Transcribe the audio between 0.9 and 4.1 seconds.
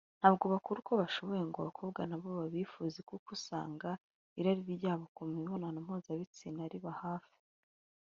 bashoboye ngo abakobwa na bo babifuze kuko usanga